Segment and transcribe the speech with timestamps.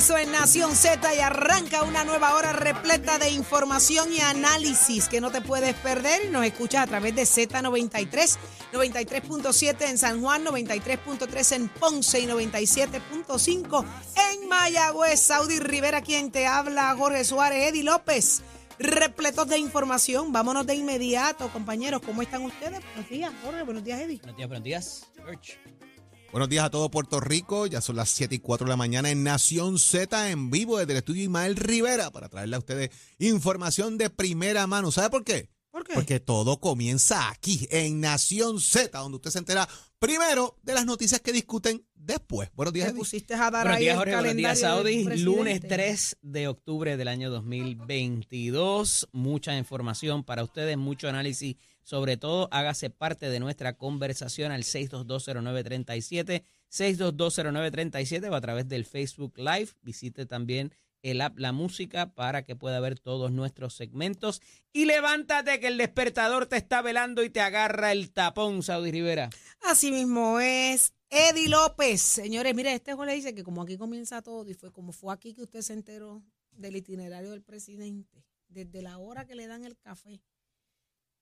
[0.00, 5.20] regreso en Nación Z y arranca una nueva hora repleta de información y análisis que
[5.20, 6.30] no te puedes perder.
[6.30, 8.38] Nos escuchas a través de Z93,
[8.72, 13.84] 93.7 en San Juan, 93.3 en Ponce y 97.5
[14.32, 15.20] en Mayagüez.
[15.20, 18.42] Saudi Rivera, quien te habla, Jorge Suárez, Eddie López.
[18.78, 20.32] Repletos de información.
[20.32, 22.00] Vámonos de inmediato, compañeros.
[22.00, 22.80] ¿Cómo están ustedes?
[22.94, 23.62] Buenos días, Jorge.
[23.64, 24.16] Buenos días, Eddie.
[24.16, 25.06] Buenos días, buenos días.
[25.16, 25.89] George.
[26.32, 27.66] Buenos días a todo Puerto Rico.
[27.66, 30.92] Ya son las 7 y 4 de la mañana en Nación Z en vivo desde
[30.92, 34.92] el estudio Ismael Rivera para traerle a ustedes información de primera mano.
[34.92, 35.50] ¿Sabe por qué?
[35.72, 35.94] ¿Por qué?
[35.94, 41.20] Porque todo comienza aquí en Nación Z, donde usted se entera primero de las noticias
[41.20, 42.48] que discuten después.
[42.54, 42.92] Buenos días.
[42.92, 44.14] Te pusiste a dar Buenos ahí días, el Jorge.
[44.14, 45.02] Buenos días, Saudi.
[45.02, 45.68] Lunes presidente.
[45.68, 49.08] 3 de octubre del año 2022.
[49.10, 51.56] Mucha información para ustedes, mucho análisis.
[51.82, 59.38] Sobre todo, hágase parte de nuestra conversación al 6220937, 6220937 o a través del Facebook
[59.38, 59.70] Live.
[59.82, 64.40] Visite también el app La Música para que pueda ver todos nuestros segmentos.
[64.72, 69.30] Y levántate que el despertador te está velando y te agarra el tapón, Saudi Rivera.
[69.62, 70.92] Así mismo es.
[71.08, 72.00] Eddie López.
[72.00, 75.12] Señores, mire, este juez le dice que como aquí comienza todo y fue como fue
[75.12, 76.22] aquí que usted se enteró
[76.52, 80.20] del itinerario del presidente, desde la hora que le dan el café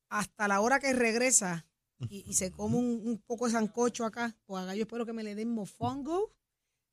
[0.09, 1.67] hasta la hora que regresa
[2.09, 5.13] y, y se come un, un poco de sancocho acá, pues acá yo espero que
[5.13, 6.33] me le den mofongo,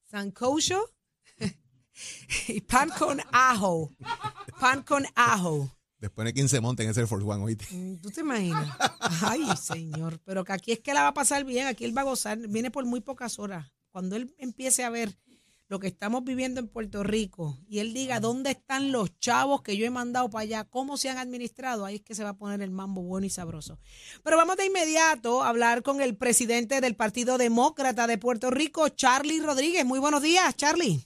[0.10, 0.90] sancocho
[2.48, 3.92] y pan con ajo.
[4.60, 5.72] Pan con ajo.
[5.98, 7.66] Después de quien se monte en ese Force One, oíste.
[7.72, 8.78] Mm, ¿Tú te imaginas?
[9.22, 10.20] Ay, señor.
[10.24, 12.38] Pero que aquí es que la va a pasar bien, aquí él va a gozar.
[12.48, 13.72] Viene por muy pocas horas.
[13.90, 15.18] Cuando él empiece a ver
[15.68, 19.78] lo que estamos viviendo en Puerto Rico y él diga dónde están los chavos que
[19.78, 22.38] yo he mandado para allá, cómo se han administrado, ahí es que se va a
[22.38, 23.80] poner el mambo bueno y sabroso.
[24.24, 28.90] Pero vamos de inmediato a hablar con el presidente del Partido Demócrata de Puerto Rico,
[28.90, 29.86] Charlie Rodríguez.
[29.86, 31.00] Muy buenos días, Charlie.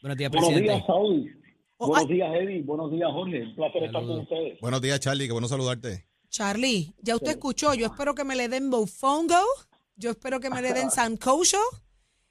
[0.00, 0.72] Buenos días, Buenos presidente.
[0.74, 1.30] días, Saudi.
[1.78, 2.62] Oh, Buenos días, Eddie.
[2.62, 3.42] Buenos días, Jorge.
[3.42, 4.60] Un placer estar con ustedes.
[4.60, 5.26] Buenos días, Charlie.
[5.26, 6.06] Qué bueno saludarte.
[6.28, 9.40] Charlie, ya usted escuchó, yo espero que me le den mofongo,
[9.96, 11.58] yo espero que me le den sancocho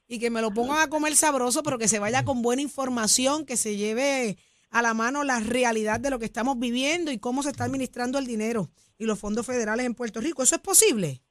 [0.08, 3.46] y que me lo pongan a comer sabroso, pero que se vaya con buena información,
[3.46, 4.38] que se lleve
[4.70, 8.18] a la mano la realidad de lo que estamos viviendo y cómo se está administrando
[8.18, 10.44] el dinero y los fondos federales en Puerto Rico.
[10.44, 11.22] ¿Eso es posible?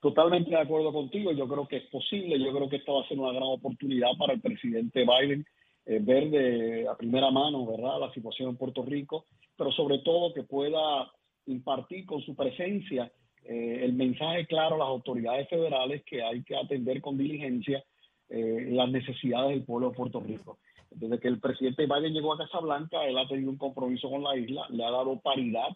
[0.00, 1.32] Totalmente de acuerdo contigo.
[1.32, 2.38] Yo creo que es posible.
[2.38, 5.44] Yo creo que esta va a ser una gran oportunidad para el presidente Biden
[5.86, 10.34] eh, ver de a primera mano, ¿verdad?, la situación en Puerto Rico, pero sobre todo
[10.34, 11.10] que pueda
[11.46, 13.10] impartir con su presencia
[13.48, 17.82] eh, el mensaje claro a las autoridades federales que hay que atender con diligencia
[18.28, 20.58] eh, las necesidades del pueblo de Puerto Rico.
[20.90, 24.22] Desde que el presidente Biden llegó a Casa Blanca, él ha tenido un compromiso con
[24.22, 25.68] la isla, le ha dado paridad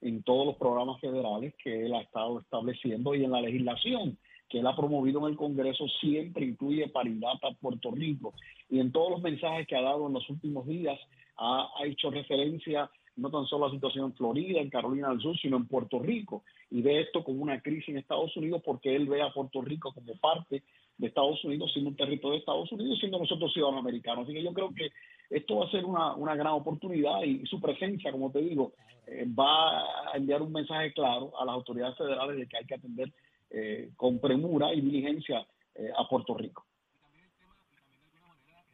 [0.00, 4.16] en todos los programas federales que él ha estado estableciendo y en la legislación
[4.48, 8.32] que él ha promovido en el Congreso siempre incluye paridad a Puerto Rico.
[8.70, 10.98] Y en todos los mensajes que ha dado en los últimos días
[11.36, 15.36] ha, ha hecho referencia no tan solo la situación en Florida, en Carolina del Sur,
[15.38, 16.44] sino en Puerto Rico.
[16.70, 19.92] Y ve esto como una crisis en Estados Unidos porque él ve a Puerto Rico
[19.92, 20.62] como parte
[20.96, 24.24] de Estados Unidos, siendo un territorio de Estados Unidos, siendo nosotros ciudadanos americanos.
[24.24, 24.90] Así que yo creo que
[25.30, 28.72] esto va a ser una, una gran oportunidad y su presencia, como te digo,
[29.06, 29.80] eh, va
[30.12, 33.12] a enviar un mensaje claro a las autoridades federales de que hay que atender
[33.50, 36.67] eh, con premura y diligencia eh, a Puerto Rico.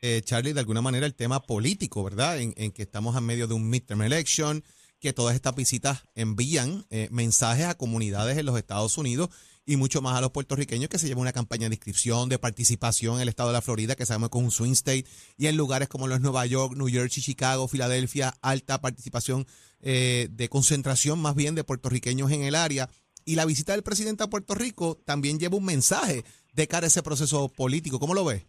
[0.06, 2.38] Eh, Charlie, de alguna manera el tema político, ¿verdad?
[2.38, 4.62] En, que estamos en medio de un midterm election,
[5.00, 9.30] que todas estas visitas envían eh, mensajes a comunidades en los Estados Unidos
[9.64, 13.16] y mucho más a los puertorriqueños que se lleva una campaña de inscripción, de participación
[13.16, 15.06] en el estado de la Florida, que sabemos que es un swing state,
[15.38, 19.46] y en lugares como los Nueva York, New Jersey, Chicago, Filadelfia, alta participación
[19.80, 22.90] eh, de concentración más bien de puertorriqueños en el área.
[23.24, 26.88] Y la visita del presidente a Puerto Rico también lleva un mensaje de cara a
[26.88, 27.98] ese proceso político.
[27.98, 28.44] ¿Cómo lo ves?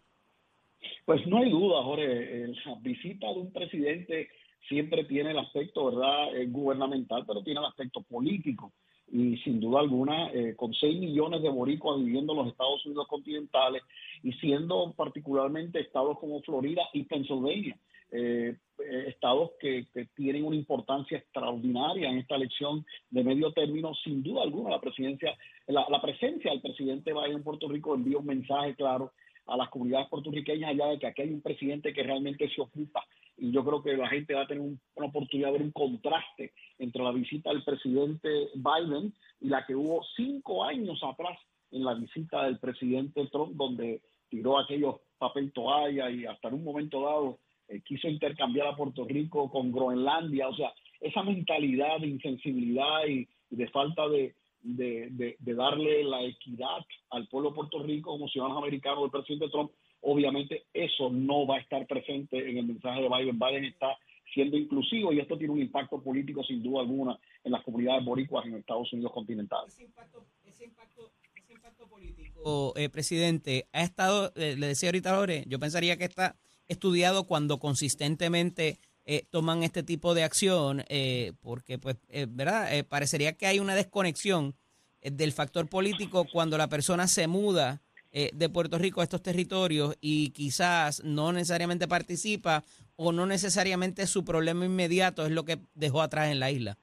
[1.05, 4.29] Pues no hay duda, Jorge, la visita de un presidente
[4.67, 8.73] siempre tiene el aspecto, ¿verdad?, gubernamental, pero tiene el aspecto político.
[9.11, 13.07] Y sin duda alguna, eh, con 6 millones de boricuas viviendo en los Estados Unidos
[13.07, 13.83] continentales
[14.23, 17.77] y siendo particularmente estados como Florida y Pennsylvania,
[18.11, 19.85] eh, eh, estados que,
[20.15, 23.93] tienen una importancia extraordinaria en esta elección de medio término.
[24.03, 25.37] Sin duda alguna, la presidencia,
[25.67, 29.11] la, presencia del presidente Biden en Puerto Rico envía un mensaje claro
[29.47, 33.05] a las comunidades puertorriqueñas allá de que aquí hay un presidente que realmente se ocupa.
[33.37, 36.53] Y yo creo que la gente va a tener una oportunidad de ver un contraste
[36.79, 41.37] entre la visita del presidente Biden y la que hubo cinco años atrás
[41.71, 46.63] en la visita del presidente Trump, donde tiró aquellos papel toalla y hasta en un
[46.63, 52.07] momento dado eh, quiso intercambiar a Puerto Rico con Groenlandia, o sea, esa mentalidad de
[52.07, 54.35] insensibilidad y, de falta de,
[54.65, 56.79] de, darle la equidad
[57.11, 59.71] al pueblo de Puerto Rico como ciudadanos americanos del presidente Trump,
[60.01, 63.39] obviamente eso no va a estar presente en el mensaje de Biden.
[63.39, 63.97] Biden está
[64.33, 68.45] siendo inclusivo y esto tiene un impacto político sin duda alguna en las comunidades boricuas
[68.45, 69.73] en Estados Unidos continentales.
[69.73, 75.15] Ese impacto, ese impacto, ese impacto político, eh, presidente, ha estado, eh, le decía ahorita
[75.15, 76.35] Lore, yo pensaría que está
[76.67, 82.69] estudiado cuando consistentemente eh, toman este tipo de acción, eh, porque pues, eh, ¿verdad?
[82.89, 84.55] parecería que hay una desconexión
[85.01, 87.81] del factor político cuando la persona se muda
[88.11, 92.63] de Puerto Rico a estos territorios y quizás no necesariamente participa
[92.95, 96.77] o no necesariamente su problema inmediato es lo que dejó atrás en la isla.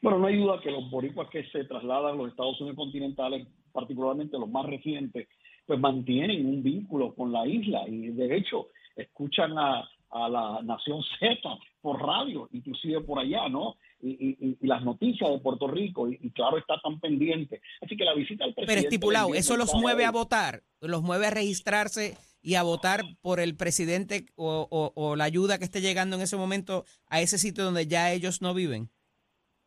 [0.00, 3.48] Bueno, no hay duda que los boricuas que se trasladan a los Estados Unidos continentales,
[3.72, 5.26] particularmente los más recientes,
[5.66, 11.36] pues mantienen un vínculo con la isla y de hecho escuchan a, la Nación Z
[11.80, 13.76] por radio, inclusive por allá, ¿no?
[14.00, 17.60] Y, las noticias de Puerto Rico, y, claro, está tan pendiente.
[17.80, 18.74] Así que la visita al presidente.
[18.74, 20.62] Pero estipulado, ¿eso los mueve a votar?
[20.80, 25.80] ¿Los mueve a registrarse y a votar por el presidente o, la ayuda que esté
[25.80, 28.90] llegando en ese momento a ese sitio donde ya ellos no viven?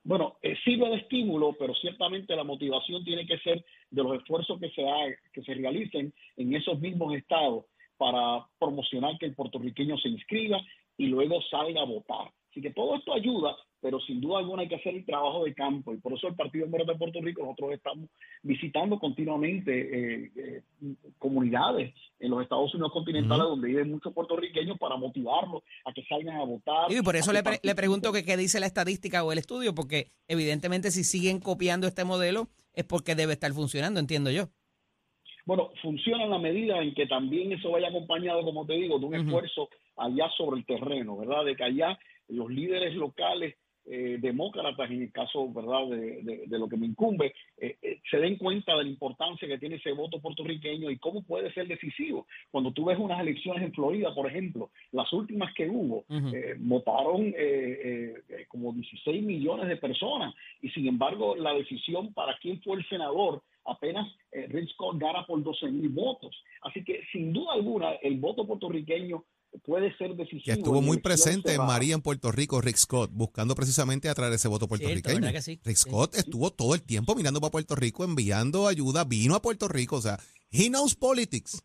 [0.03, 4.59] Bueno, eh, sirve de estímulo, pero ciertamente la motivación tiene que ser de los esfuerzos
[4.59, 4.83] que se,
[5.31, 7.65] que se realicen en esos mismos estados
[8.01, 10.57] para promocionar que el puertorriqueño se inscriba
[10.97, 12.31] y luego salga a votar.
[12.49, 15.53] Así que todo esto ayuda, pero sin duda alguna hay que hacer el trabajo de
[15.53, 18.09] campo y por eso el Partido Verde de Puerto Rico nosotros estamos
[18.41, 19.71] visitando continuamente
[20.23, 20.63] eh, eh,
[21.19, 26.37] comunidades en los Estados Unidos continentales donde viven muchos puertorriqueños para motivarlos a que salgan
[26.37, 26.91] a votar.
[26.91, 30.07] Y por eso le, le, pregunto que qué dice la estadística o el estudio, porque
[30.27, 34.49] evidentemente si siguen copiando este modelo es porque debe estar funcionando, entiendo yo.
[35.45, 39.05] Bueno, funciona en la medida en que también eso vaya acompañado, como te digo, de
[39.05, 41.45] un esfuerzo allá sobre el terreno, ¿verdad?
[41.45, 41.97] De que allá
[42.27, 47.77] los líderes locales eh, demócratas, en el caso verdad de, lo que me incumbe, eh,
[47.81, 51.51] eh, se den cuenta de la importancia que tiene ese voto puertorriqueño y cómo puede
[51.51, 52.27] ser decisivo.
[52.51, 56.05] Cuando tú ves unas elecciones en Florida, por ejemplo, las últimas que hubo,
[56.59, 57.33] votaron
[58.47, 63.41] como 16 millones de personas y sin embargo la decisión para quién fue el senador
[63.65, 66.35] apenas eh, Rick Scott gana por 12 mil votos.
[66.61, 69.23] Así que sin duda alguna el voto puertorriqueño
[69.63, 70.43] puede ser decisivo.
[70.45, 74.47] Que estuvo muy presente en María en Puerto Rico, Rick Scott, buscando precisamente atraer ese
[74.47, 75.27] voto puertorriqueño.
[75.27, 79.67] Rick Scott estuvo todo el tiempo mirando para Puerto Rico, enviando ayuda, vino a Puerto
[79.67, 80.17] Rico, o sea,
[80.51, 81.63] he knows politics.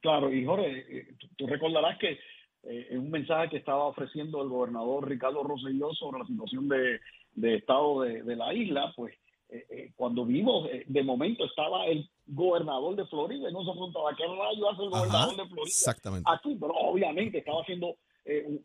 [0.00, 2.18] Claro, y Jorge, eh, tú recordarás que
[2.62, 7.56] eh, en un mensaje que estaba ofreciendo el gobernador Ricardo Rosselló sobre la situación de,
[7.56, 9.14] estado de, de la isla, pues
[9.48, 13.70] eh, eh, cuando vimos, eh, de momento estaba el gobernador de Florida y no se
[13.70, 16.28] preguntaba qué rayo hace el gobernador de Florida exactamente.
[16.32, 17.96] aquí, pero obviamente estaba haciendo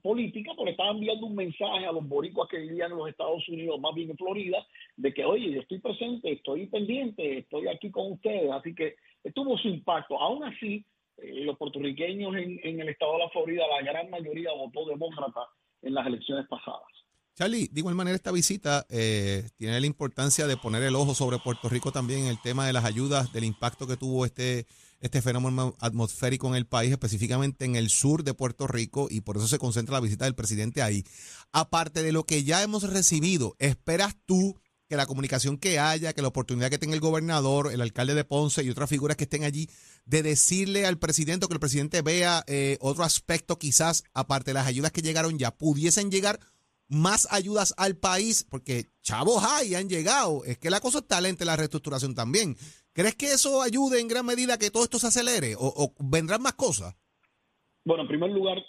[0.02, 3.80] política porque estaba enviando un mensaje a los boricuas que vivían en los Estados Unidos,
[3.80, 8.14] más bien en Florida, de que, oye, yo estoy presente, estoy pendiente, estoy aquí con
[8.14, 8.96] ustedes, así que
[9.36, 10.20] tuvo su impacto.
[10.20, 10.84] Aún así,
[11.18, 15.42] los puertorriqueños en, en el estado de la Florida, la gran mayoría votó demócrata
[15.84, 17.01] en las elecciones pasadas.
[17.36, 21.40] Charlie, de igual manera esta visita eh, tiene la importancia de poner el ojo sobre
[21.40, 24.68] Puerto Rico también en el tema de las ayudas, del impacto que tuvo este,
[25.00, 29.38] este fenómeno atmosférico en el país, específicamente en el sur de Puerto Rico, y por
[29.38, 31.06] eso se concentra la visita del presidente ahí.
[31.54, 34.60] Aparte de lo que ya hemos recibido, ¿esperas tú
[34.90, 38.26] que la comunicación que haya, que la oportunidad que tenga el gobernador, el alcalde de
[38.26, 39.70] Ponce y otras figuras que estén allí,
[40.04, 44.68] de decirle al presidente que el presidente vea eh, otro aspecto quizás, aparte de las
[44.68, 46.42] ayudas que llegaron ya, pudiesen llegar
[46.92, 50.44] más ayudas al país, porque chavos hay, han llegado.
[50.46, 52.56] Es que la cosa está lenta la reestructuración también.
[52.94, 56.42] ¿Crees que eso ayude en gran medida a que todo esto se acelere o, vendrán
[56.42, 56.94] más cosas?
[57.86, 58.62] Bueno, en primer lugar,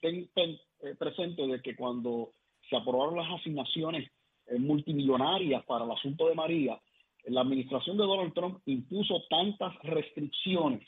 [0.00, 2.32] ten, eh, presente de que cuando
[2.68, 4.10] se aprobaron las asignaciones
[4.46, 6.80] eh, multimillonarias para el asunto de María,
[7.26, 10.82] la administración de Donald Trump impuso tantas restricciones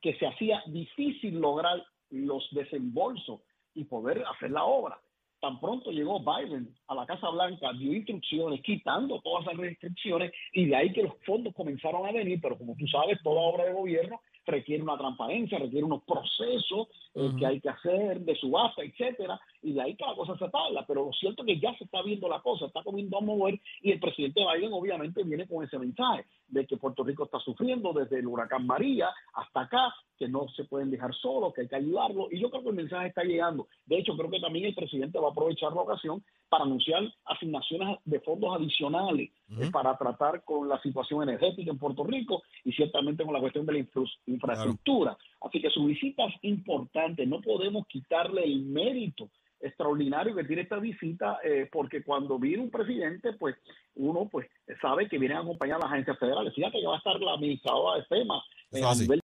[0.00, 3.40] que se hacía difícil lograr los desembolsos
[3.74, 5.00] y poder hacer la obra
[5.42, 10.66] tan pronto llegó Biden a la Casa Blanca, dio instrucciones quitando todas esas restricciones y
[10.66, 13.72] de ahí que los fondos comenzaron a venir, pero como tú sabes, toda obra de
[13.72, 19.40] gobierno requiere una transparencia, requiere unos procesos eh, que hay que hacer de subasta, etcétera,
[19.62, 20.84] y de ahí que la cosa se tabla.
[20.86, 23.60] Pero lo cierto es que ya se está viendo la cosa, está comiendo a mover,
[23.80, 27.92] y el presidente Biden obviamente viene con ese mensaje de que Puerto Rico está sufriendo
[27.92, 31.76] desde el huracán María hasta acá, que no se pueden dejar solos, que hay que
[31.76, 33.66] ayudarlo, y yo creo que el mensaje está llegando.
[33.86, 37.98] De hecho, creo que también el presidente va a aprovechar la ocasión para anunciar asignaciones
[38.04, 43.24] de fondos adicionales eh, para tratar con la situación energética en Puerto Rico y ciertamente
[43.24, 43.86] con la cuestión de la
[44.26, 45.16] infraestructura.
[45.40, 49.30] Así que su visita es importante, no podemos quitarle el mérito
[49.62, 53.56] extraordinario que tiene esta visita, eh, porque cuando viene un presidente, pues
[53.94, 54.46] uno pues
[54.80, 56.54] sabe que vienen a acompañar a las agencias federales.
[56.54, 58.42] Fíjate que va a estar la administradora de FEMA
[58.72, 59.20] eh, a nivel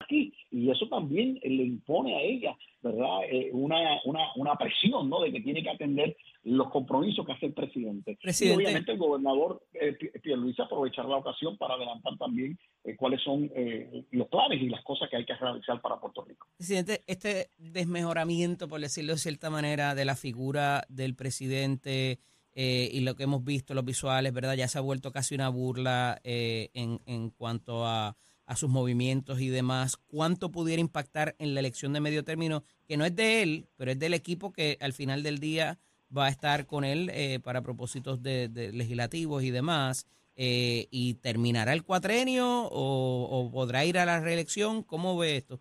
[0.00, 3.24] aquí y eso también le impone a ella, ¿verdad?
[3.28, 5.20] Eh, una, una, una presión, ¿no?
[5.20, 8.16] De que tiene que atender los compromisos que hace el presidente.
[8.22, 13.50] Y obviamente el gobernador eh, Pierluisi aprovechar la ocasión para adelantar también eh, cuáles son
[13.54, 16.46] eh, los planes y las cosas que hay que realizar para Puerto Rico.
[16.56, 22.18] Presidente, este desmejoramiento, por decirlo de cierta manera, de la figura del presidente
[22.58, 24.54] y lo que hemos visto, los visuales, ¿verdad?
[24.54, 28.16] Ya se ha vuelto casi una burla en, en cuanto a
[28.46, 32.96] a sus movimientos y demás, cuánto pudiera impactar en la elección de medio término, que
[32.96, 35.78] no es de él, pero es del equipo que al final del día
[36.16, 40.06] va a estar con él eh, para propósitos de, legislativos y demás.
[40.36, 44.82] Eh, ¿Y terminará el cuatrenio o, podrá ir a la reelección?
[44.82, 45.60] ¿Cómo ve esto?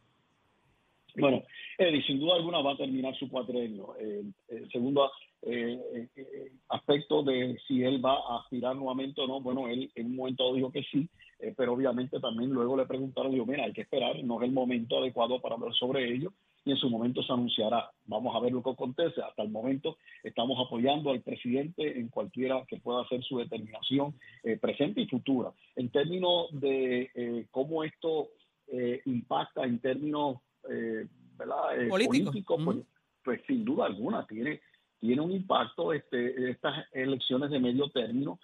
[1.15, 1.43] Bueno,
[1.77, 3.95] Eddie, sin duda alguna va a terminar su cuatrenio.
[3.97, 6.09] el segundo eh,
[6.69, 10.53] aspecto de si él va a aspirar nuevamente o no, bueno, él en un momento
[10.53, 11.07] dijo que sí,
[11.39, 14.53] eh, pero obviamente también luego le preguntaron, digo, mira, hay que esperar, no es el
[14.53, 17.91] momento adecuado para hablar sobre ello y en su momento se anunciará.
[18.05, 19.21] Vamos a ver lo que acontece.
[19.21, 24.57] Hasta el momento estamos apoyando al presidente en cualquiera que pueda hacer su determinación eh,
[24.57, 25.51] presente y futura.
[25.75, 28.29] En términos de eh, cómo esto
[29.05, 30.37] impacta en términos
[31.37, 31.87] ¿verdad?
[31.89, 32.77] políticos, pues,
[33.23, 34.61] pues, sin duda alguna tiene
[34.99, 38.39] tiene un impacto este, estas elecciones de medio término.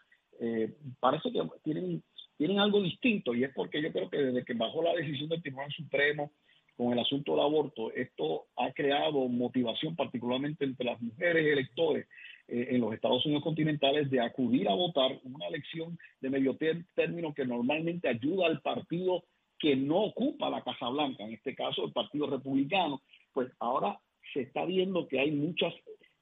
[0.99, 2.03] parece que tienen
[2.41, 5.43] tienen algo distinto y es porque yo creo que desde que bajó la decisión del
[5.43, 6.31] Tribunal Supremo
[6.75, 12.07] con el asunto del aborto, esto ha creado motivación particularmente entre las mujeres electores
[12.47, 16.57] eh, en los Estados Unidos continentales de acudir a votar una elección de medio
[16.95, 19.23] término que normalmente ayuda al partido
[19.61, 23.01] que no ocupa la Casa Blanca, en este caso el Partido Republicano,
[23.31, 23.99] pues ahora
[24.33, 25.73] se está viendo que hay muchas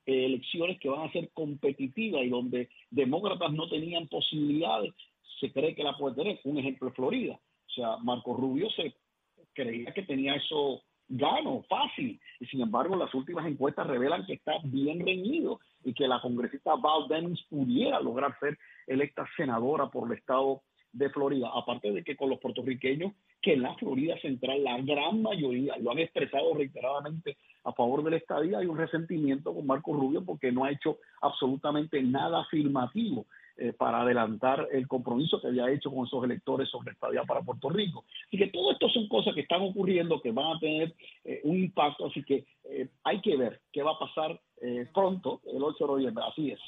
[0.06, 4.94] eh, elecciones que van a ser competitivas y donde demócratas no tenían posibilidades
[5.40, 6.40] se cree que la puede tener.
[6.44, 7.34] Un ejemplo es Florida.
[7.34, 8.94] O sea, Marco Rubio se
[9.54, 12.20] creía que tenía eso gano, fácil.
[12.40, 16.76] Y sin embargo, las últimas encuestas revelan que está bien reñido y que la congresista
[16.76, 21.50] Val Demings pudiera lograr ser electa senadora por el estado de Florida.
[21.54, 25.92] Aparte de que con los puertorriqueños, que en la Florida Central la gran mayoría lo
[25.92, 30.64] han expresado reiteradamente a favor del estadía, hay un resentimiento con Marco Rubio porque no
[30.64, 33.26] ha hecho absolutamente nada afirmativo
[33.62, 37.70] eh, para adelantar el compromiso que había hecho con esos electores sobre estadía para Puerto
[37.70, 38.06] Rico.
[38.28, 41.58] Así que todo esto son cosas que están ocurriendo, que van a tener eh, un
[41.58, 44.40] impacto, así que eh, hay que ver qué va a pasar
[44.94, 46.60] pronto, el 8 de noviembre, así es.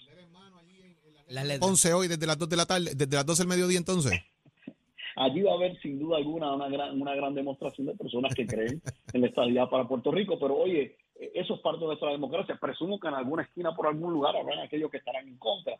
[1.61, 4.13] 11 hoy desde las 2 de la tarde, desde las 12 del mediodía entonces.
[5.15, 8.47] Allí va a haber sin duda alguna una gran, una gran demostración de personas que
[8.47, 8.81] creen
[9.13, 10.95] en la estadía para Puerto Rico, pero oye,
[11.33, 12.57] eso es parte de nuestra democracia.
[12.59, 15.77] Presumo que en alguna esquina, por algún lugar, habrán aquellos que estarán en contra.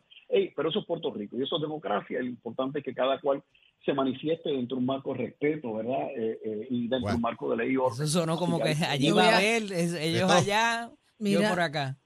[0.54, 2.20] pero eso es Puerto Rico y eso es democracia.
[2.20, 3.42] Lo importante es que cada cual
[3.84, 6.08] se manifieste dentro de un marco de respeto, ¿verdad?
[6.16, 8.04] Eh, eh, y dentro de un marco de ley y orden.
[8.04, 10.90] Eso sonó como que, allí va a haber, ellos allá.
[11.30, 11.98] Yo por acá.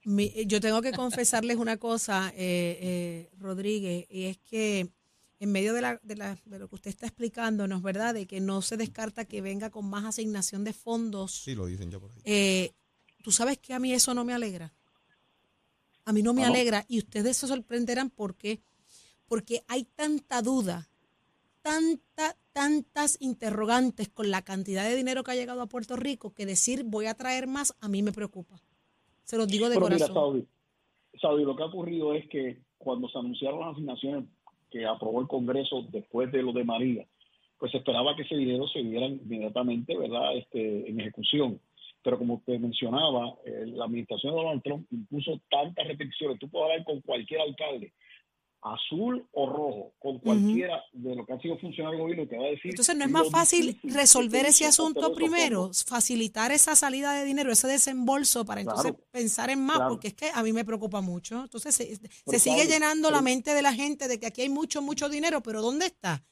[0.45, 4.89] yo tengo que confesarles una cosa, eh, Rodríguez, y es que
[5.39, 8.13] en medio de, la, de, la, de, lo que usted está explicándonos, ¿verdad?
[8.13, 11.31] De que no se descarta que venga con más asignación de fondos.
[11.31, 12.21] Sí, lo dicen ya por ahí.
[12.25, 12.71] Eh,
[13.27, 14.73] Tú sabes que a mí eso no me alegra.
[16.05, 18.61] A mí no me alegra y ustedes se sorprenderán por qué.
[19.27, 20.89] Porque hay tanta duda,
[21.61, 26.45] tanta, tantas interrogantes con la cantidad de dinero que ha llegado a Puerto Rico que
[26.45, 28.61] decir voy a traer más a mí me preocupa.
[29.27, 30.35] Se los digo de corazón.
[30.35, 30.47] Mira,
[31.19, 34.25] Saudi, lo que ha ocurrido es que cuando se anunciaron las asignaciones
[34.71, 37.05] que aprobó el Congreso después de lo de María,
[37.59, 41.59] pues se esperaba que ese dinero se diera inmediatamente, ¿verdad?, este, en ejecución
[42.07, 46.39] pero como usted mencionaba, eh, la administración de Donald Trump impuso tantas restricciones.
[46.39, 47.91] Tú puedes hablar con cualquier alcalde,
[48.61, 52.45] azul o rojo, con cualquiera de lo que ha sido funcionario del gobierno, te va
[52.45, 52.71] a decir.
[52.71, 55.71] Entonces, ¿no es más fácil resolver ese asunto primero?
[55.85, 60.29] Facilitar esa salida de dinero, ese desembolso para entonces pensar en más, porque es que
[60.33, 61.43] a mí me preocupa mucho.
[61.43, 65.09] Entonces, se, sigue llenando la mente de la gente de que aquí hay mucho, mucho
[65.09, 66.23] dinero, pero ¿dónde está?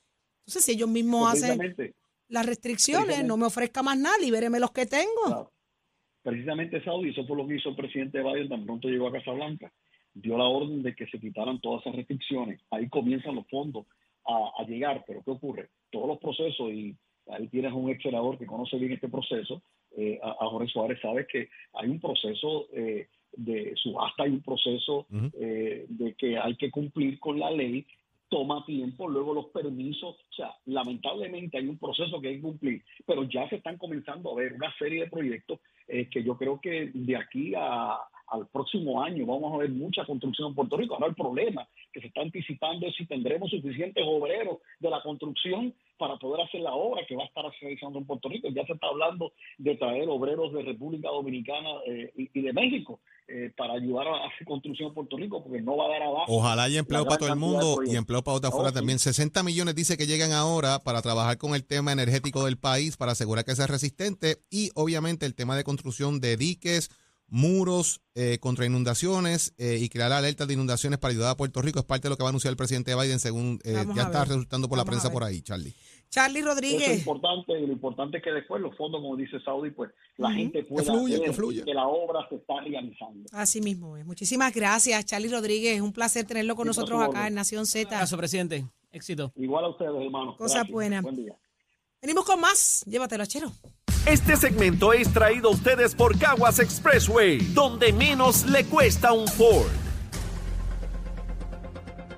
[0.46, 1.76] Entonces, si ellos mismos hacen
[2.28, 5.52] las restricciones, no me ofrezca más nada, libéreme los que tengo.
[6.24, 9.32] Precisamente Saudi, eso fue lo que hizo el presidente Biden tan pronto llegó a Casa
[9.32, 9.72] Blanca,
[10.16, 12.60] dio la orden de que se quitaran todas esas restricciones.
[12.72, 13.86] Ahí comienzan los fondos
[14.26, 15.70] a, llegar, pero ¿qué ocurre?
[15.92, 16.96] Todos los procesos, y
[17.28, 19.62] ahí tienes un ex senador que conoce bien este proceso,
[19.96, 25.06] eh, a, Jorge Suárez, sabe que hay un proceso eh, de subasta, hay un proceso
[25.40, 27.86] eh, de que hay que cumplir con la ley
[28.30, 32.84] toma tiempo, luego los permisos, o sea, lamentablemente hay un proceso que hay que cumplir,
[33.06, 36.60] pero ya se están comenzando a ver una serie de proyectos eh, que yo creo
[36.60, 40.96] que de aquí a, al próximo año vamos a ver mucha construcción en Puerto Rico.
[40.96, 45.74] Ahora el problema que se está anticipando es si tendremos suficientes obreros de la construcción
[45.98, 48.50] para poder hacer la obra que va a estar realizando en Puerto Rico.
[48.50, 53.52] Ya se está hablando de traer obreros de República Dominicana eh, y, de México eh,
[53.56, 56.26] para ayudar a hacer construcción en Puerto Rico porque no va a dar abajo.
[56.28, 59.00] Ojalá haya empleo para todo el mundo y empleo para otra afuera también.
[59.00, 63.14] 60 millones dice que llegan ahora para trabajar con el tema energético del país, para
[63.14, 66.90] asegurar que sea resistente y obviamente el tema de construcción de diques
[67.28, 71.80] muros eh, contra inundaciones eh, y crear alertas de inundaciones para ayudar a Puerto Rico.
[71.80, 74.26] Es parte de lo que va a anunciar el presidente Biden, según eh, ya está
[74.26, 75.74] resultando por la prensa por ahí, Charlie.
[76.10, 76.90] Charlie Rodríguez.
[76.90, 80.64] es importante, lo importante es que después los fondos, como dice Saudi, pues la gente
[80.64, 83.28] pueda que, que, la obra se está realizando.
[83.34, 84.06] Así mismo es.
[84.06, 85.76] Muchísimas gracias, Charlie Rodríguez.
[85.76, 87.90] Es un placer tenerlo con nosotros acá en Nación Z.
[87.90, 88.66] Gracias, presidente.
[88.92, 89.34] Éxito.
[89.36, 90.38] Igual a ustedes, hermanos.
[90.38, 91.02] Cosa buena.
[91.02, 91.36] Buen día.
[92.02, 92.86] Venimos con más.
[92.88, 93.52] Llévatelo, Chero.
[94.08, 99.66] Este segmento es traído a ustedes por Caguas Expressway, donde menos le cuesta un Ford.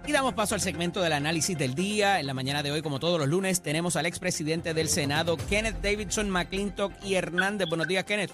[0.06, 2.20] Y damos paso al segmento del análisis del día.
[2.20, 5.77] En la mañana de hoy, como todos los lunes, tenemos al expresidente del Senado, Kenneth
[5.82, 7.70] Davidson McClintock y Hernández.
[7.70, 8.32] Buenos días, Kenneth.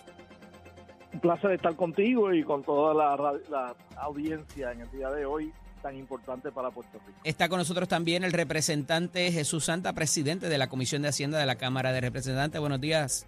[1.13, 5.53] Un placer estar contigo y con toda la, la audiencia en el día de hoy
[5.83, 7.19] tan importante para Puerto Rico.
[7.23, 11.45] Está con nosotros también el representante Jesús Santa, presidente de la Comisión de Hacienda de
[11.45, 12.59] la Cámara de Representantes.
[12.59, 13.27] Buenos días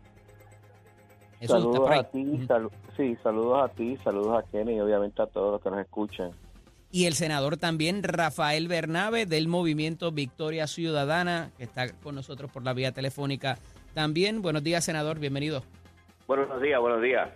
[1.48, 2.48] saludos a ti,
[2.98, 6.32] sí, saludos a ti, saludos a Kenny y obviamente a todos los que nos escuchan.
[6.92, 12.64] Y el senador también, Rafael Bernabe, del movimiento Victoria Ciudadana, que está con nosotros por
[12.64, 13.58] la vía telefónica
[13.94, 14.42] también.
[14.42, 15.64] Buenos días, senador, bienvenido.
[16.28, 17.30] Buenos días, buenos días.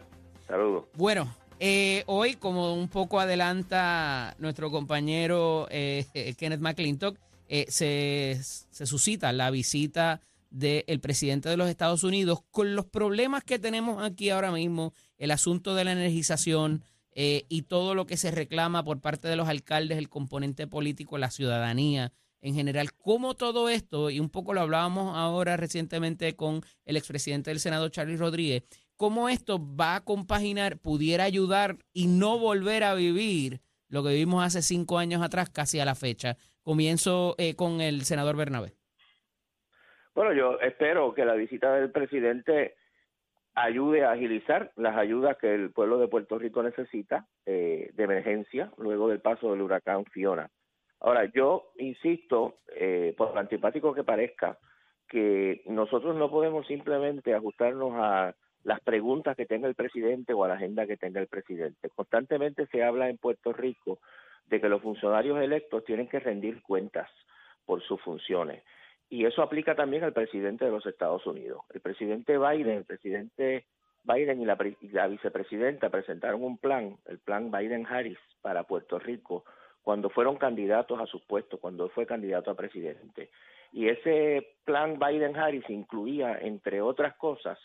[0.48, 0.86] Saludos.
[0.96, 1.28] Bueno,
[1.60, 6.06] eh, hoy, como un poco adelanta nuestro compañero eh,
[6.38, 7.18] Kenneth McClintock,
[7.50, 13.44] eh, se, se suscita la visita del presidente de los Estados Unidos con los problemas
[13.44, 18.18] que tenemos aquí ahora mismo, el asunto de la energización eh, y todo lo que
[18.18, 23.36] se reclama por parte de los alcaldes, el componente político, la ciudadanía en general, cómo
[23.36, 28.16] todo esto, y un poco lo hablábamos ahora recientemente con el expresidente del Senado, Charlie
[28.16, 28.64] Rodríguez,
[28.96, 34.44] cómo esto va a compaginar, pudiera ayudar y no volver a vivir lo que vivimos
[34.44, 36.38] hace cinco años atrás, casi a la fecha.
[36.62, 38.79] Comienzo eh, con el senador Bernabé.
[40.16, 42.76] Bueno, yo espero que la visita del presidente
[43.56, 48.72] ayude a agilizar las ayudas que el pueblo de Puerto Rico necesita eh, de emergencia
[48.78, 50.50] luego del paso del huracán Fiona.
[51.02, 54.58] Ahora, yo insisto, eh, por antipático que parezca,
[55.08, 60.50] que nosotros no podemos simplemente ajustarnos a las preguntas que tenga el presidente o a
[60.50, 61.90] la agenda que tenga el presidente.
[61.90, 64.00] Constantemente se habla en Puerto Rico
[64.48, 67.10] de que los funcionarios electos tienen que rendir cuentas
[67.66, 68.64] por sus funciones.
[69.10, 71.64] Y eso aplica también al presidente de los Estados Unidos.
[71.74, 73.66] El presidente Biden, el presidente
[74.04, 79.44] Biden y la, vicepresidenta presentaron un plan, el plan Biden-Harris para Puerto Rico,
[79.82, 83.30] cuando fueron candidatos a sus puestos, cuando fue candidato a presidente.
[83.72, 87.58] Y ese plan Biden-Harris incluía, entre otras cosas,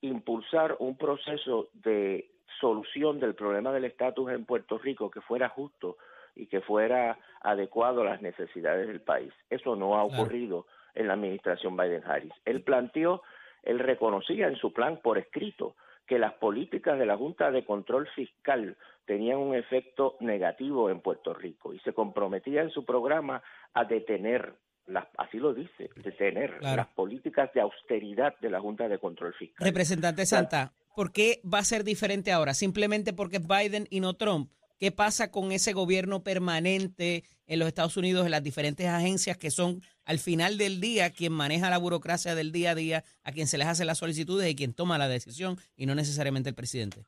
[0.00, 5.96] impulsar un proceso de solución del problema del estatus en Puerto Rico que fuera justo
[6.34, 9.32] y que fuera adecuado a las necesidades del país.
[9.48, 12.32] Eso no ha ocurrido en la administración Biden-Harris.
[12.44, 13.22] Él planteó,
[13.62, 18.08] él reconocía en su plan por escrito que las políticas de la Junta de Control
[18.14, 23.42] Fiscal tenían un efecto negativo en Puerto Rico y se comprometía en su programa
[23.74, 24.54] a detener
[24.86, 29.64] las, así lo dice, detener las políticas de austeridad de la Junta de Control Fiscal.
[29.64, 32.54] Representante Santa, ¿por qué va a ser diferente ahora?
[32.54, 34.50] ¿Simplemente porque es Biden y no Trump?
[34.80, 39.50] ¿Qué pasa con ese gobierno permanente en los Estados Unidos, en las diferentes agencias que
[39.50, 43.46] son al final del día quien maneja la burocracia del día a día, a quien
[43.46, 47.02] se les hace las solicitudes y quien toma la decisión y no necesariamente el presidente?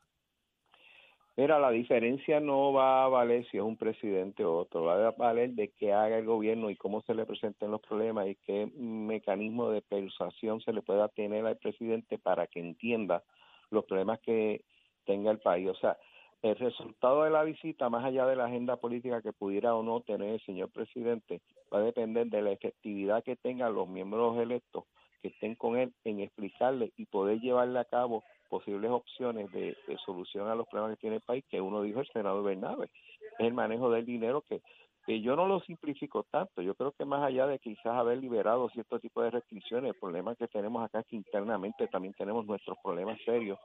[1.35, 5.13] Mira, la diferencia no va a valer si es un presidente o otro, va a
[5.13, 8.67] valer de qué haga el gobierno y cómo se le presenten los problemas y qué
[8.77, 13.25] mecanismo de persuasión se le pueda tener al presidente para que entienda
[13.71, 14.63] los problemas que
[15.07, 15.71] tenga el país.
[15.71, 15.97] O sea,
[16.43, 20.01] el resultado de la visita, más allá de la agenda política que pudiera o no
[20.01, 21.41] tener el señor presidente,
[21.73, 24.85] va a depender de la efectividad que tengan los miembros electos
[25.23, 30.49] que estén con él en explicarle y poder llevarle a cabo posibles opciones de, solución
[30.49, 32.91] a los problemas que tiene el país, que uno dijo el senador Bernabe,
[33.39, 34.61] es el manejo del dinero que,
[35.07, 38.69] que yo no lo simplifico tanto, yo creo que más allá de quizás haber liberado
[38.71, 42.77] cierto tipo de restricciones, el problema que tenemos acá es que internamente también tenemos nuestros
[42.83, 43.61] problemas serios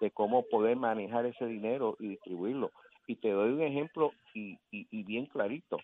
[0.00, 2.70] de cómo poder manejar ese dinero y distribuirlo.
[3.06, 5.78] Y te doy un ejemplo y, y, bien clarito.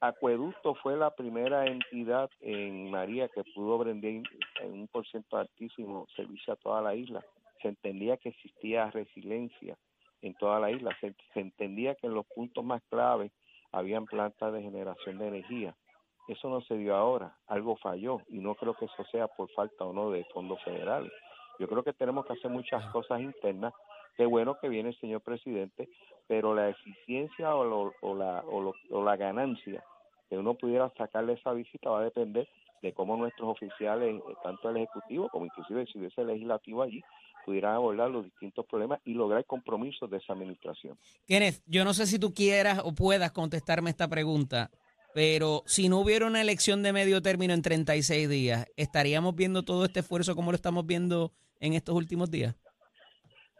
[0.00, 4.10] Acueducto fue la primera entidad en María que pudo brindar
[4.60, 7.24] en un porcentaje altísimo servicio a toda la isla.
[7.62, 9.76] Se entendía que existía resiliencia
[10.22, 10.96] en toda la isla.
[11.00, 13.32] Se, se entendía que en los puntos más claves
[13.72, 15.74] habían plantas de generación de energía.
[16.28, 19.84] Eso no se dio ahora, algo falló y no creo que eso sea por falta
[19.84, 21.10] o no de fondos federales.
[21.58, 23.74] Yo creo que tenemos que hacer muchas cosas internas.
[24.16, 25.88] Qué bueno que viene el señor presidente,
[26.26, 29.82] pero la eficiencia o, o, la, o, la ganancia
[30.28, 32.48] que uno pudiera sacarle esa visita va a depender
[32.82, 37.02] de cómo nuestros oficiales, eh, tanto el Ejecutivo como inclusive si hubiese legislativo allí,
[37.44, 40.98] pudieran abordar los distintos problemas y lograr compromisos de esa administración.
[41.26, 44.70] Kenneth, yo no sé si tú quieras o puedas contestarme esta pregunta,
[45.14, 49.86] pero si no hubiera una elección de medio término en 36 días, ¿estaríamos viendo todo
[49.86, 52.56] este esfuerzo como lo estamos viendo en estos últimos días?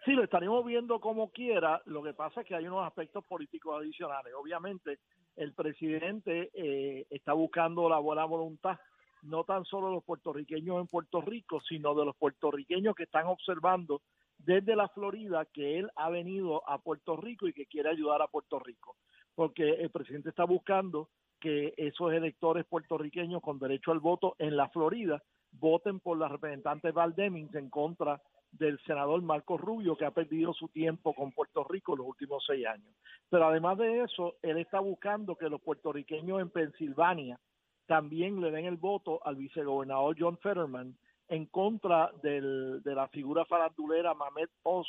[0.04, 1.82] Sí, lo estaríamos viendo como quiera.
[1.86, 4.32] Lo que pasa es que hay unos aspectos políticos adicionales.
[4.40, 5.00] Obviamente,
[5.36, 8.78] el presidente eh, está buscando la buena voluntad
[9.22, 13.26] no tan solo de los puertorriqueños en Puerto Rico, sino de los puertorriqueños que están
[13.26, 14.02] observando
[14.38, 18.28] desde la Florida que él ha venido a Puerto Rico y que quiere ayudar a
[18.28, 18.96] Puerto Rico.
[19.34, 21.08] Porque el presidente está buscando
[21.40, 25.22] que esos electores puertorriqueños con derecho al voto en la Florida
[25.58, 28.20] voten por la representante Val Demings en contra
[28.52, 32.66] del senador Marco Rubio, que ha perdido su tiempo con Puerto Rico los últimos seis
[32.66, 32.94] años.
[33.28, 37.38] Pero además de eso, él está buscando que los puertorriqueños en Pensilvania
[37.86, 40.96] también le den el voto al vicegobernador John Fetterman
[41.28, 44.88] en contra de la figura farandulera Mamet Oz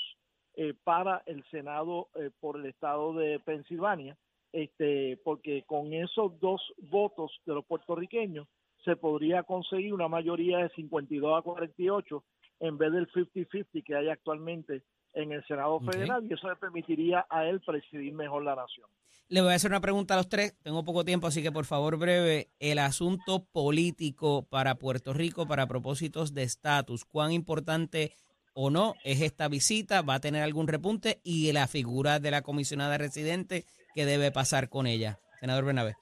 [0.56, 4.18] eh, para el Senado eh, por el estado de Pensilvania,
[4.52, 8.48] este, porque con esos dos votos de los puertorriqueños
[8.90, 12.24] se podría conseguir una mayoría de 52 a 48
[12.60, 14.82] en vez del 50-50 que hay actualmente
[15.14, 18.88] en el Senado Federal y eso le permitiría a él presidir mejor la nación.
[19.28, 21.66] Le voy a hacer una pregunta a los tres, tengo poco tiempo, así que por
[21.66, 28.14] favor breve, el asunto político para Puerto Rico para propósitos de estatus, ¿cuán importante
[28.56, 30.02] o no es esta visita?
[30.02, 31.22] ¿Va a tener algún repunte?
[31.24, 35.20] Y la figura de la comisionada residente, ¿qué debe pasar con ella?
[35.40, 35.96] Senador Bernabé.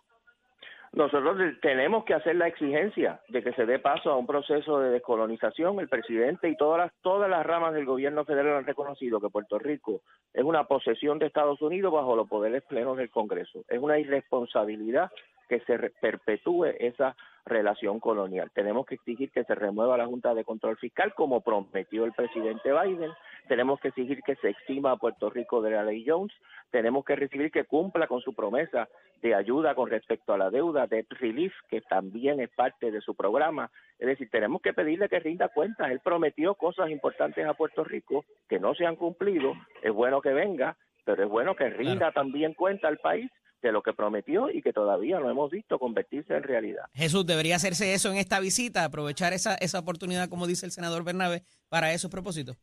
[0.94, 4.90] Nosotros tenemos que hacer la exigencia de que se dé paso a un proceso de
[4.90, 5.80] descolonización.
[5.80, 9.60] El presidente y todas las, todas las ramas del gobierno federal han reconocido que Puerto
[9.60, 10.02] Rico
[10.34, 13.64] es una posesión de Estados Unidos bajo los poderes plenos del Congreso.
[13.68, 15.12] Es una irresponsabilidad
[15.48, 17.16] que se perpetúe esa
[17.48, 18.52] relación colonial.
[18.54, 22.72] Tenemos que exigir que se remueva la Junta de Control Fiscal como prometió el presidente
[22.72, 23.12] Biden.
[23.48, 26.34] Tenemos que exigir que se exima a Puerto Rico de la ley Jones.
[26.70, 28.90] Tenemos que recibir que cumpla con su promesa
[29.22, 33.16] de ayuda con respecto a la deuda, de relief, que también es parte de su
[33.16, 33.72] programa.
[33.98, 35.90] Es decir, tenemos que pedirle que rinda cuentas.
[35.90, 39.54] Él prometió cosas importantes a Puerto Rico que no se han cumplido.
[39.82, 43.32] Es bueno que venga, pero es bueno que rinda también cuenta al país
[43.62, 46.86] de lo que prometió y que todavía no hemos visto convertirse en realidad.
[46.94, 51.04] Jesús, debería hacerse eso en esta visita, aprovechar esa, esa oportunidad, como dice el senador
[51.04, 52.58] Bernabe, para esos propósitos.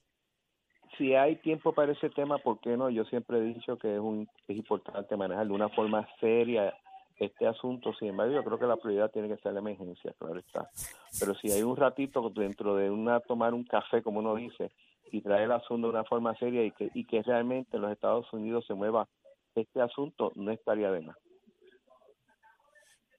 [0.97, 2.89] Si hay tiempo para ese tema, ¿por qué no?
[2.89, 6.73] Yo siempre he dicho que es, un, es importante manejar de una forma seria
[7.19, 7.93] este asunto.
[7.99, 10.71] Sin embargo, yo creo que la prioridad tiene que ser la emergencia, claro está.
[11.19, 14.71] Pero si hay un ratito dentro de una tomar un café, como uno dice,
[15.11, 17.93] y traer el asunto de una forma seria y que, y que realmente en los
[17.93, 19.09] Estados Unidos se mueva
[19.55, 21.17] este asunto no estaría de más.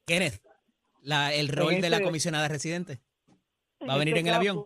[0.06, 0.41] Kenneth,
[1.02, 3.00] la, el rol de la este comisionada residente.
[3.88, 4.63] ¿Va a venir este en el avión?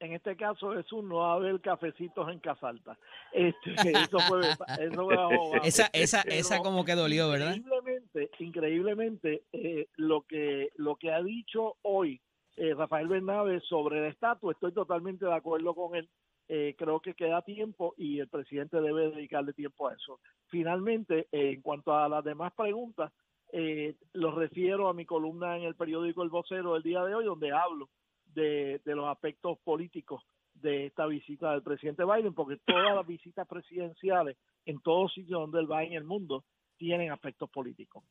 [0.00, 2.98] En este caso es un no va a haber cafecitos en Casalta.
[3.32, 4.40] Este, eso fue,
[4.80, 5.08] eso
[5.64, 7.54] esa, esa, esa como que dolió, ¿verdad?
[7.54, 12.20] Increíblemente, increíblemente eh, lo que lo que ha dicho hoy
[12.56, 16.08] eh, Rafael Bernabe sobre el estatus, estoy totalmente de acuerdo con él.
[16.48, 20.20] Eh, creo que queda tiempo y el presidente debe dedicarle tiempo a eso.
[20.48, 23.12] Finalmente, eh, en cuanto a las demás preguntas,
[23.52, 27.24] eh, los refiero a mi columna en el periódico El Vocero del día de hoy,
[27.24, 27.88] donde hablo
[28.26, 30.22] de, de los aspectos políticos
[30.54, 35.60] de esta visita del presidente Biden, porque todas las visitas presidenciales en todos sitios donde
[35.60, 36.44] él va en el mundo
[36.76, 38.04] tienen aspectos políticos.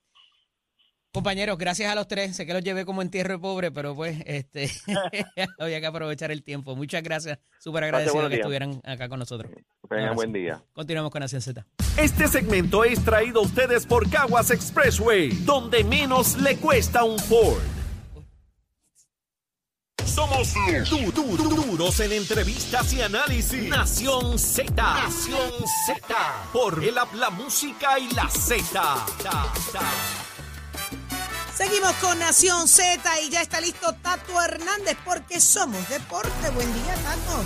[1.17, 2.35] Compañeros, gracias a los tres.
[2.35, 4.71] Sé que los llevé como entierro de pobre, pero pues este
[5.59, 6.75] había que aprovechar el tiempo.
[6.75, 7.37] Muchas gracias.
[7.59, 9.51] Súper agradecido que estuvieran acá con nosotros.
[9.87, 10.63] Tengan buen día.
[10.73, 11.63] Continuamos con Nación Z.
[11.97, 17.61] Este segmento es traído a ustedes por Caguas Expressway, donde menos le cuesta un Ford.
[20.03, 20.53] somos
[20.89, 23.69] du- du- du- duros en entrevistas y análisis.
[23.69, 24.71] Nación Z.
[24.75, 25.51] Nación
[25.85, 26.15] Z.
[26.51, 29.05] Por el la música y la Z.
[31.55, 36.49] Seguimos con Nación Z y ya está listo Tato Hernández porque somos deporte.
[36.55, 37.43] Buen día, Tato.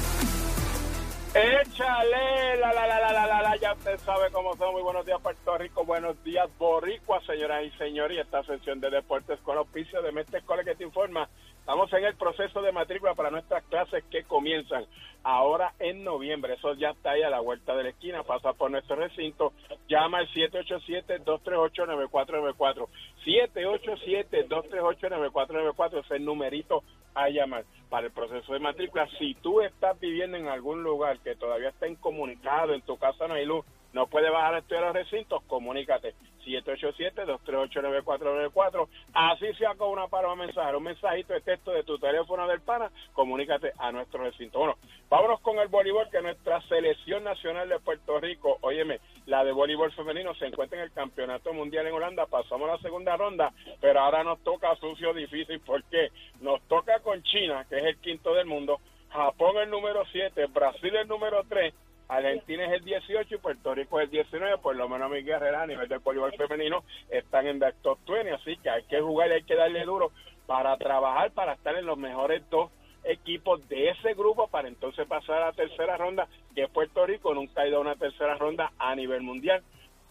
[1.34, 4.72] Échale, la, la, la, la, la, la, la, ya usted sabe cómo son.
[4.72, 5.84] Muy buenos días, Puerto Rico.
[5.84, 8.18] Buenos días, Boricua, señoras y señores.
[8.18, 11.30] Y esta sesión de deportes con auspicio de Mestre Escuela que te informa.
[11.68, 14.86] Estamos en el proceso de matrícula para nuestras clases que comienzan
[15.22, 16.54] ahora en noviembre.
[16.54, 18.24] Eso ya está ahí a la vuelta de la esquina.
[18.24, 19.52] Pasa por nuestro recinto.
[19.90, 22.88] Llama al 787-238-9494.
[23.26, 29.06] 787-238-9494 es el numerito a llamar para el proceso de matrícula.
[29.20, 33.34] Si tú estás viviendo en algún lugar que todavía está incomunicado, en tu casa no
[33.34, 36.14] hay luz, no puede bajar a estudiar los recintos, comunícate.
[36.48, 38.88] 787-238-9494.
[39.14, 42.90] Así sea con una palabra mensaje, un mensajito de texto de tu teléfono del pana,
[43.14, 44.60] comunícate a nuestro recinto.
[44.60, 44.78] Bueno,
[45.10, 49.92] vámonos con el voleibol, que nuestra selección nacional de Puerto Rico, óyeme, la de voleibol
[49.92, 54.24] femenino se encuentra en el Campeonato Mundial en Holanda, pasamos la segunda ronda, pero ahora
[54.24, 58.80] nos toca sucio difícil, porque nos toca con China, que es el quinto del mundo,
[59.10, 61.74] Japón el número 7, Brasil el número 3,
[62.08, 65.64] Argentina es el 18 y Puerto Rico es el 19, por lo menos mis guerreras
[65.64, 69.30] a nivel del voleibol femenino están en el top 20, así que hay que jugar
[69.30, 70.12] y hay que darle duro
[70.46, 72.72] para trabajar, para estar en los mejores dos
[73.04, 77.62] equipos de ese grupo para entonces pasar a la tercera ronda, que Puerto Rico nunca
[77.62, 79.62] ha ido a una tercera ronda a nivel mundial.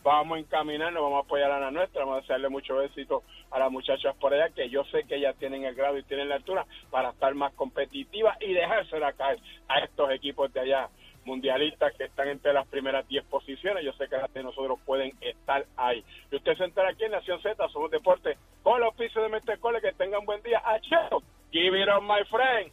[0.02, 3.58] Vamos a encaminarnos, vamos a apoyar a la nuestra, vamos a hacerle mucho éxito a
[3.58, 6.36] las muchachas por allá, que yo sé que ellas tienen el grado y tienen la
[6.36, 10.88] altura para estar más competitivas y dejársela caer a estos equipos de allá
[11.26, 13.84] mundialistas que están entre las primeras 10 posiciones.
[13.84, 16.02] Yo sé que las de nosotros pueden estar ahí.
[16.30, 19.80] Y usted se entera aquí en Nación Z, somos deporte con los pisos de Metecole.
[19.80, 20.62] Que tengan buen día.
[20.64, 21.22] ¡Acheo!
[21.52, 22.72] Give it on, my friend.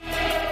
[0.00, 0.45] Buenos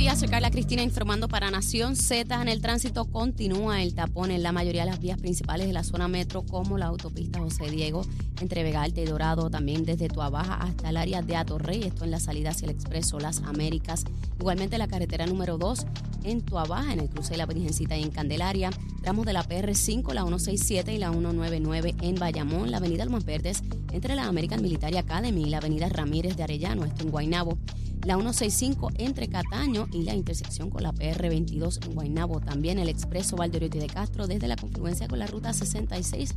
[0.00, 2.40] días, soy Carla Cristina informando para Nación Z.
[2.40, 5.84] En el tránsito continúa el tapón en la mayoría de las vías principales de la
[5.84, 8.00] zona metro, como la autopista José Diego
[8.40, 12.12] entre Vega Alta y Dorado, también desde Tuabaja hasta el área de Atorrey, esto en
[12.12, 14.04] la salida hacia el Expreso Las Américas.
[14.38, 15.84] Igualmente la carretera número 2
[16.24, 18.70] en Tuabaja, en el cruce de la Virgencita y en Candelaria,
[19.02, 23.62] tramos de la PR5, la 167 y la 199 en Bayamón, la avenida Almas Verdes
[23.92, 27.58] entre la American Military Academy y la avenida Ramírez de Arellano, esto en Guaynabo
[28.04, 32.40] la 165 entre Cataño y la intersección con la PR22 en Guaynabo.
[32.40, 36.34] También el expreso Valdeoriotti de Castro desde la confluencia con la ruta 66,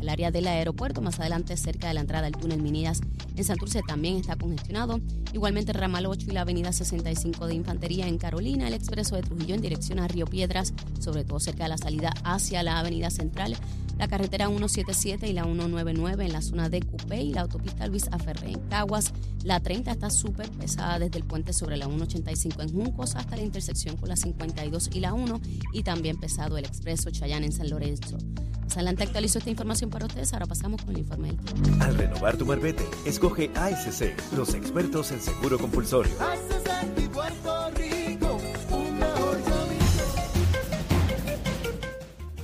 [0.00, 3.00] el área del aeropuerto, más adelante cerca de la entrada del túnel Minidas.
[3.36, 5.00] En Santurce también está congestionado.
[5.32, 9.54] Igualmente ramal 8 y la avenida 65 de Infantería en Carolina, el expreso de Trujillo
[9.54, 13.56] en dirección a Río Piedras, sobre todo cerca de la salida hacia la avenida central
[14.00, 18.08] la carretera 177 y la 199 en la zona de Cupé y la autopista Luis
[18.10, 19.12] Aferré en Caguas.
[19.44, 23.42] La 30 está súper pesada desde el puente sobre la 185 en Juncos hasta la
[23.42, 25.40] intersección con la 52 y la 1
[25.74, 28.16] y también pesado el expreso Chayán en San Lorenzo.
[28.70, 30.32] Más adelante actualizo esta información para ustedes.
[30.32, 31.84] Ahora pasamos con el informe del tiempo.
[31.84, 36.12] Al renovar tu marbete, escoge ASC, los expertos en seguro compulsorio.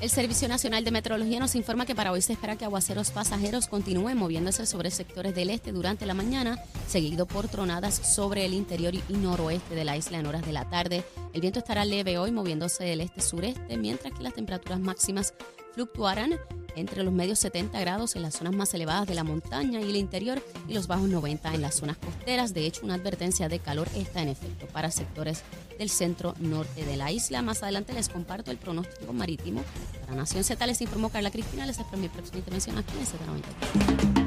[0.00, 3.68] El Servicio Nacional de Meteorología nos informa que para hoy se espera que aguaceros pasajeros
[3.68, 6.58] continúen moviéndose sobre sectores del este durante la mañana,
[6.88, 10.68] seguido por tronadas sobre el interior y noroeste de la isla en horas de la
[10.68, 11.04] tarde.
[11.32, 15.32] El viento estará leve hoy moviéndose del este-sureste, mientras que las temperaturas máximas
[15.76, 16.40] fluctuarán
[16.74, 19.96] entre los medios 70 grados en las zonas más elevadas de la montaña y el
[19.96, 22.54] interior y los bajos 90 en las zonas costeras.
[22.54, 25.42] De hecho, una advertencia de calor está en efecto para sectores
[25.78, 27.42] del centro norte de la isla.
[27.42, 29.62] Más adelante les comparto el pronóstico marítimo.
[30.00, 31.66] Para Nación Z les informó Carla Cristina.
[31.66, 34.25] Les espero mi próxima intervención aquí en Z90.